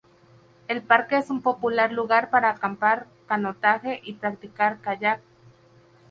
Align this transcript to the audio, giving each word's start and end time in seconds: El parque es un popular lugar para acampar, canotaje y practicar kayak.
El 0.67 0.81
parque 0.81 1.17
es 1.19 1.29
un 1.29 1.43
popular 1.43 1.91
lugar 1.91 2.31
para 2.31 2.49
acampar, 2.49 3.05
canotaje 3.27 4.01
y 4.03 4.13
practicar 4.13 4.81
kayak. 4.81 5.21